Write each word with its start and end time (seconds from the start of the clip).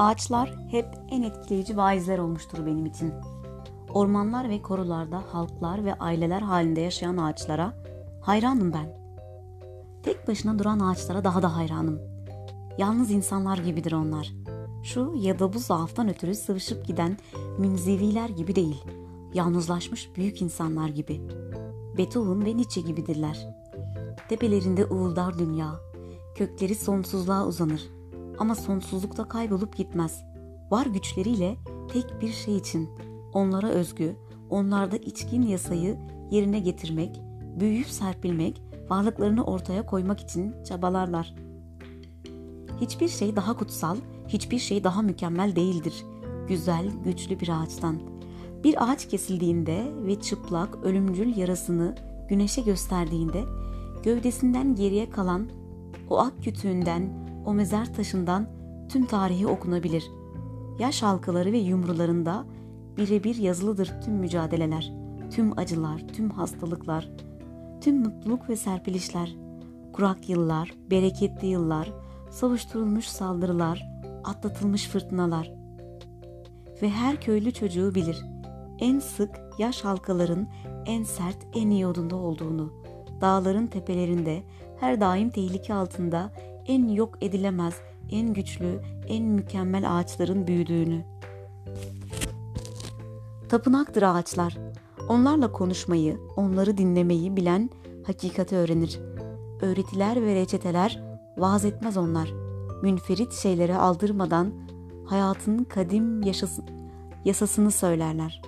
Ağaçlar 0.00 0.54
hep 0.70 0.86
en 1.10 1.22
etkileyici 1.22 1.76
vaizler 1.76 2.18
olmuştur 2.18 2.66
benim 2.66 2.86
için. 2.86 3.12
Ormanlar 3.94 4.48
ve 4.48 4.62
korularda 4.62 5.22
halklar 5.32 5.84
ve 5.84 5.94
aileler 5.94 6.40
halinde 6.40 6.80
yaşayan 6.80 7.16
ağaçlara 7.16 7.74
hayranım 8.20 8.72
ben. 8.72 8.98
Tek 10.02 10.28
başına 10.28 10.58
duran 10.58 10.80
ağaçlara 10.80 11.24
daha 11.24 11.42
da 11.42 11.56
hayranım. 11.56 12.00
Yalnız 12.78 13.10
insanlar 13.10 13.58
gibidir 13.58 13.92
onlar. 13.92 14.32
Şu 14.82 15.14
ya 15.16 15.38
da 15.38 15.52
bu 15.52 15.58
zaaftan 15.58 16.08
ötürü 16.08 16.34
sıvışıp 16.34 16.86
giden 16.86 17.16
münzeviler 17.58 18.28
gibi 18.28 18.54
değil. 18.56 18.84
Yalnızlaşmış 19.34 20.16
büyük 20.16 20.42
insanlar 20.42 20.88
gibi. 20.88 21.20
Beethoven 21.96 22.44
ve 22.44 22.56
Nietzsche 22.56 22.80
gibidirler. 22.80 23.48
Tepelerinde 24.28 24.86
uğuldar 24.86 25.38
dünya. 25.38 25.80
Kökleri 26.34 26.74
sonsuzluğa 26.74 27.46
uzanır. 27.46 27.99
Ama 28.40 28.54
sonsuzlukta 28.54 29.28
kaybolup 29.28 29.76
gitmez. 29.76 30.24
Var 30.70 30.86
güçleriyle 30.86 31.56
tek 31.92 32.20
bir 32.20 32.32
şey 32.32 32.56
için 32.56 32.88
onlara 33.32 33.68
özgü, 33.68 34.16
onlarda 34.50 34.96
içkin 34.96 35.42
yasayı 35.42 35.98
yerine 36.30 36.58
getirmek, 36.58 37.20
büyüyüp 37.60 37.86
serpilmek, 37.86 38.62
varlıklarını 38.88 39.44
ortaya 39.44 39.86
koymak 39.86 40.20
için 40.20 40.54
çabalarlar. 40.64 41.34
Hiçbir 42.80 43.08
şey 43.08 43.36
daha 43.36 43.56
kutsal, 43.56 43.96
hiçbir 44.28 44.58
şey 44.58 44.84
daha 44.84 45.02
mükemmel 45.02 45.56
değildir. 45.56 46.04
Güzel, 46.48 46.90
güçlü 47.04 47.40
bir 47.40 47.62
ağaçtan. 47.62 48.00
Bir 48.64 48.90
ağaç 48.90 49.08
kesildiğinde 49.08 49.92
ve 50.06 50.20
çıplak, 50.20 50.76
ölümcül 50.84 51.36
yarasını 51.36 51.94
güneşe 52.28 52.60
gösterdiğinde 52.60 53.44
gövdesinden 54.02 54.74
geriye 54.74 55.10
kalan 55.10 55.48
o 56.10 56.18
ak 56.18 56.42
kütüğünden, 56.42 57.29
o 57.46 57.54
mezar 57.54 57.94
taşından 57.94 58.46
tüm 58.88 59.06
tarihi 59.06 59.46
okunabilir. 59.46 60.10
Yaş 60.78 61.02
halkaları 61.02 61.52
ve 61.52 61.58
yumrularında 61.58 62.44
birebir 62.96 63.36
yazılıdır 63.36 63.92
tüm 64.04 64.14
mücadeleler, 64.14 64.92
tüm 65.30 65.58
acılar, 65.58 66.02
tüm 66.12 66.30
hastalıklar, 66.30 67.10
tüm 67.80 68.02
mutluluk 68.02 68.48
ve 68.48 68.56
serpilişler, 68.56 69.36
kurak 69.92 70.28
yıllar, 70.28 70.74
bereketli 70.90 71.46
yıllar, 71.46 71.92
savuşturulmuş 72.30 73.06
saldırılar, 73.06 73.86
atlatılmış 74.24 74.88
fırtınalar. 74.88 75.52
Ve 76.82 76.90
her 76.90 77.20
köylü 77.20 77.52
çocuğu 77.52 77.94
bilir, 77.94 78.24
en 78.78 78.98
sık 78.98 79.30
yaş 79.58 79.80
halkaların 79.80 80.48
en 80.86 81.02
sert, 81.02 81.36
en 81.54 81.70
iyi 81.70 81.86
odunda 81.86 82.16
olduğunu, 82.16 82.72
dağların 83.20 83.66
tepelerinde, 83.66 84.42
her 84.80 85.00
daim 85.00 85.30
tehlike 85.30 85.74
altında 85.74 86.32
en 86.66 86.88
yok 86.88 87.18
edilemez, 87.20 87.74
en 88.10 88.34
güçlü, 88.34 88.80
en 89.08 89.24
mükemmel 89.24 89.98
ağaçların 89.98 90.46
büyüdüğünü. 90.46 91.04
Tapınaktır 93.48 94.02
ağaçlar. 94.02 94.58
Onlarla 95.08 95.52
konuşmayı, 95.52 96.20
onları 96.36 96.78
dinlemeyi 96.78 97.36
bilen 97.36 97.70
hakikati 98.06 98.56
öğrenir. 98.56 99.00
Öğretiler 99.62 100.22
ve 100.22 100.34
reçeteler 100.34 101.02
vaaz 101.38 101.64
etmez 101.64 101.96
onlar. 101.96 102.32
Münferit 102.82 103.32
şeylere 103.32 103.76
aldırmadan 103.76 104.52
hayatın 105.06 105.64
kadim 105.64 106.22
yaşası, 106.22 106.62
yasasını 107.24 107.70
söylerler. 107.70 108.42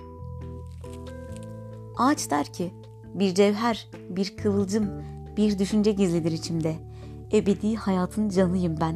Ağaç 1.97 2.31
der 2.31 2.45
ki, 2.45 2.73
bir 3.13 3.35
cevher, 3.35 3.87
bir 4.09 4.37
kıvılcım, 4.37 4.89
bir 5.37 5.59
düşünce 5.59 5.91
gizlidir 5.91 6.31
içimde. 6.31 6.75
Ebedi 7.33 7.75
hayatın 7.75 8.29
canıyım 8.29 8.75
ben. 8.81 8.95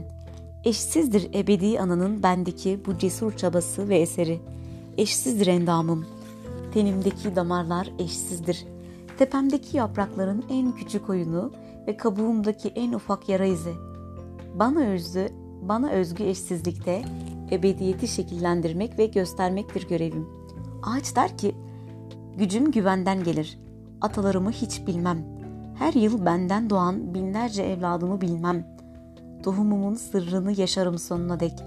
Eşsizdir 0.63 1.33
ebedi 1.33 1.79
ananın 1.79 2.23
bendeki 2.23 2.79
bu 2.85 2.97
cesur 2.97 3.37
çabası 3.37 3.89
ve 3.89 3.97
eseri. 3.97 4.39
Eşsizdir 4.97 5.47
endamım. 5.47 6.05
Tenimdeki 6.73 7.35
damarlar 7.35 7.89
eşsizdir. 7.99 8.65
Tepemdeki 9.17 9.77
yaprakların 9.77 10.45
en 10.49 10.71
küçük 10.71 11.09
oyunu 11.09 11.51
ve 11.87 11.97
kabuğumdaki 11.97 12.69
en 12.69 12.93
ufak 12.93 13.29
yara 13.29 13.45
izi. 13.45 13.73
Bana 14.55 14.79
özgü, 14.79 15.27
bana 15.61 15.89
özgü 15.89 16.23
eşsizlikte 16.23 17.05
ebediyeti 17.51 18.07
şekillendirmek 18.07 18.99
ve 18.99 19.05
göstermektir 19.05 19.87
görevim. 19.87 20.27
Ağaç 20.83 21.15
der 21.15 21.37
ki, 21.37 21.55
gücüm 22.37 22.71
güvenden 22.71 23.23
gelir. 23.23 23.59
Atalarımı 24.01 24.51
hiç 24.51 24.87
bilmem. 24.87 25.36
Her 25.79 25.93
yıl 25.93 26.25
benden 26.25 26.69
doğan 26.69 27.13
binlerce 27.13 27.63
evladımı 27.63 28.21
bilmem. 28.21 28.65
Tohumumun 29.43 29.95
sırrını 29.95 30.59
yaşarım 30.59 30.97
sonuna 30.97 31.39
dek. 31.39 31.63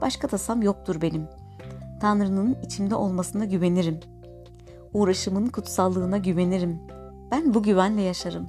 Başka 0.00 0.28
tasam 0.28 0.62
yoktur 0.62 1.00
benim. 1.02 1.28
Tanrı'nın 2.00 2.56
içimde 2.62 2.94
olmasına 2.94 3.44
güvenirim. 3.44 4.00
Uğraşımın 4.92 5.46
kutsallığına 5.46 6.18
güvenirim. 6.18 6.80
Ben 7.30 7.54
bu 7.54 7.62
güvenle 7.62 8.02
yaşarım. 8.02 8.48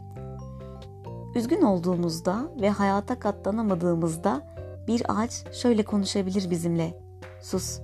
Üzgün 1.36 1.62
olduğumuzda 1.62 2.52
ve 2.62 2.70
hayata 2.70 3.20
katlanamadığımızda 3.20 4.42
bir 4.88 5.04
ağaç 5.08 5.54
şöyle 5.54 5.84
konuşabilir 5.84 6.50
bizimle. 6.50 7.00
Sus, 7.42 7.80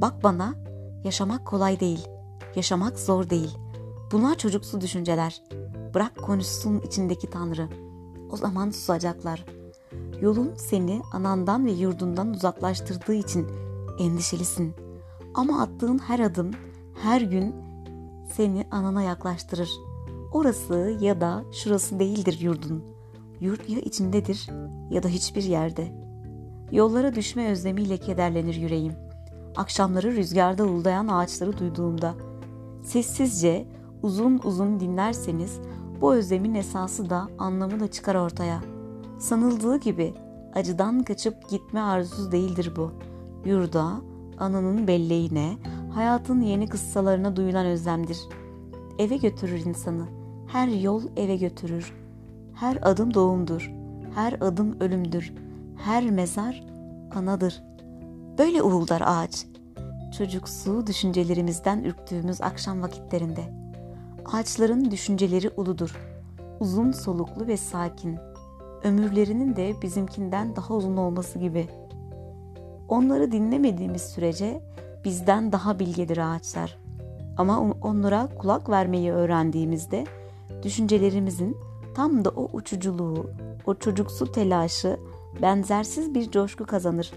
bak 0.00 0.14
bana, 0.22 0.54
yaşamak 1.04 1.46
kolay 1.46 1.80
değil, 1.80 2.08
yaşamak 2.56 2.98
zor 2.98 3.30
değil. 3.30 3.58
Bunlar 4.12 4.34
çocuksu 4.34 4.80
düşünceler. 4.80 5.42
Bırak 5.94 6.16
konuşsun 6.16 6.80
içindeki 6.80 7.30
Tanrı. 7.30 7.68
O 8.30 8.36
zaman 8.36 8.70
susacaklar. 8.70 9.44
Yolun 10.20 10.54
seni 10.56 11.02
anandan 11.12 11.66
ve 11.66 11.70
yurdundan 11.70 12.30
uzaklaştırdığı 12.30 13.14
için 13.14 13.46
endişelisin. 13.98 14.74
Ama 15.34 15.62
attığın 15.62 15.98
her 15.98 16.18
adım, 16.18 16.50
her 17.02 17.20
gün 17.20 17.54
seni 18.32 18.66
anana 18.70 19.02
yaklaştırır. 19.02 19.70
Orası 20.32 20.96
ya 21.00 21.20
da 21.20 21.44
şurası 21.52 21.98
değildir 21.98 22.38
yurdun. 22.40 22.84
Yurt 23.40 23.68
ya 23.70 23.80
içindedir 23.80 24.50
ya 24.90 25.02
da 25.02 25.08
hiçbir 25.08 25.42
yerde. 25.42 25.92
Yollara 26.72 27.14
düşme 27.14 27.50
özlemiyle 27.50 27.96
kederlenir 27.96 28.54
yüreğim. 28.54 28.92
Akşamları 29.56 30.16
rüzgarda 30.16 30.64
uldayan 30.64 31.08
ağaçları 31.08 31.58
duyduğumda. 31.58 32.14
Sessizce, 32.84 33.68
uzun 34.02 34.40
uzun 34.44 34.80
dinlerseniz 34.80 35.60
bu 36.04 36.14
özlemin 36.14 36.54
esası 36.54 37.10
da 37.10 37.28
anlamı 37.38 37.80
da 37.80 37.90
çıkar 37.90 38.14
ortaya. 38.14 38.60
Sanıldığı 39.18 39.76
gibi 39.76 40.14
acıdan 40.54 41.02
kaçıp 41.02 41.48
gitme 41.48 41.80
arzusu 41.80 42.32
değildir 42.32 42.72
bu. 42.76 42.92
Yurda, 43.44 43.92
ananın 44.38 44.86
belleğine, 44.88 45.56
hayatın 45.94 46.40
yeni 46.40 46.68
kıssalarına 46.68 47.36
duyulan 47.36 47.66
özlemdir. 47.66 48.18
Eve 48.98 49.16
götürür 49.16 49.64
insanı. 49.64 50.06
Her 50.46 50.68
yol 50.68 51.02
eve 51.16 51.36
götürür. 51.36 51.92
Her 52.54 52.78
adım 52.82 53.14
doğumdur. 53.14 53.72
Her 54.14 54.32
adım 54.32 54.80
ölümdür. 54.80 55.34
Her 55.76 56.10
mezar 56.10 56.64
anadır. 57.14 57.62
Böyle 58.38 58.62
uğuldar 58.62 59.02
ağaç. 59.04 59.46
Çocuksu 60.18 60.86
düşüncelerimizden 60.86 61.84
ürktüğümüz 61.84 62.40
akşam 62.40 62.82
vakitlerinde. 62.82 63.63
Ağaçların 64.32 64.90
düşünceleri 64.90 65.50
uludur. 65.56 65.96
Uzun 66.60 66.92
soluklu 66.92 67.46
ve 67.46 67.56
sakin. 67.56 68.18
Ömürlerinin 68.84 69.56
de 69.56 69.74
bizimkinden 69.82 70.56
daha 70.56 70.74
uzun 70.74 70.96
olması 70.96 71.38
gibi. 71.38 71.68
Onları 72.88 73.32
dinlemediğimiz 73.32 74.02
sürece 74.02 74.62
bizden 75.04 75.52
daha 75.52 75.78
bilgedir 75.78 76.18
ağaçlar. 76.18 76.78
Ama 77.36 77.60
onlara 77.82 78.28
kulak 78.38 78.70
vermeyi 78.70 79.12
öğrendiğimizde 79.12 80.04
düşüncelerimizin 80.62 81.56
tam 81.94 82.24
da 82.24 82.30
o 82.30 82.48
uçuculuğu, 82.52 83.30
o 83.66 83.74
çocuksu 83.74 84.32
telaşı 84.32 85.00
benzersiz 85.42 86.14
bir 86.14 86.30
coşku 86.30 86.66
kazanır. 86.66 87.12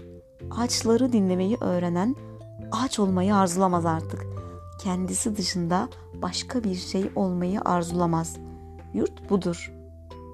Ağaçları 0.50 1.12
dinlemeyi 1.12 1.56
öğrenen 1.60 2.16
ağaç 2.72 2.98
olmayı 2.98 3.36
arzulamaz 3.36 3.86
artık. 3.86 4.26
Kendisi 4.80 5.36
dışında 5.36 5.88
başka 6.22 6.64
bir 6.64 6.74
şey 6.74 7.10
olmayı 7.16 7.60
arzulamaz. 7.60 8.36
Yurt 8.94 9.30
budur. 9.30 9.72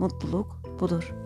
Mutluluk 0.01 0.61
budur.'' 0.81 1.24